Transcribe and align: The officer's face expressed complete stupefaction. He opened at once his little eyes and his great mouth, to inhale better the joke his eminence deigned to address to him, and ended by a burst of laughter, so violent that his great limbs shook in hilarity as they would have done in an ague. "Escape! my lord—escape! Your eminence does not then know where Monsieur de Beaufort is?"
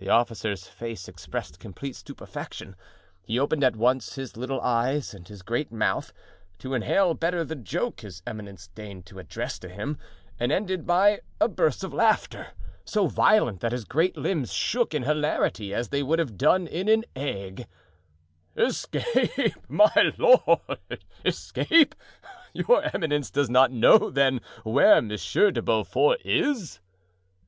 The 0.00 0.08
officer's 0.08 0.66
face 0.66 1.06
expressed 1.06 1.60
complete 1.60 1.94
stupefaction. 1.94 2.74
He 3.22 3.38
opened 3.38 3.62
at 3.62 3.76
once 3.76 4.16
his 4.16 4.36
little 4.36 4.60
eyes 4.60 5.14
and 5.14 5.28
his 5.28 5.42
great 5.42 5.70
mouth, 5.70 6.12
to 6.58 6.74
inhale 6.74 7.14
better 7.14 7.44
the 7.44 7.54
joke 7.54 8.00
his 8.00 8.22
eminence 8.26 8.66
deigned 8.74 9.06
to 9.06 9.20
address 9.20 9.60
to 9.60 9.68
him, 9.68 9.98
and 10.40 10.50
ended 10.50 10.84
by 10.84 11.20
a 11.40 11.46
burst 11.46 11.84
of 11.84 11.94
laughter, 11.94 12.48
so 12.84 13.06
violent 13.06 13.60
that 13.60 13.70
his 13.70 13.84
great 13.84 14.16
limbs 14.16 14.52
shook 14.52 14.92
in 14.92 15.04
hilarity 15.04 15.72
as 15.72 15.90
they 15.90 16.02
would 16.02 16.18
have 16.18 16.36
done 16.36 16.66
in 16.66 16.88
an 16.88 17.04
ague. 17.14 17.68
"Escape! 18.56 19.54
my 19.68 20.12
lord—escape! 20.18 21.94
Your 22.52 22.82
eminence 22.92 23.30
does 23.30 23.48
not 23.48 23.70
then 23.70 23.78
know 24.40 24.40
where 24.64 25.00
Monsieur 25.00 25.52
de 25.52 25.62
Beaufort 25.62 26.20
is?" 26.24 26.80